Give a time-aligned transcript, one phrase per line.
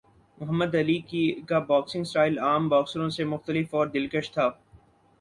[0.37, 0.97] محمد Ali
[1.47, 4.49] کا boxing style عام باکسروں سے مختلف اور دلکش تھا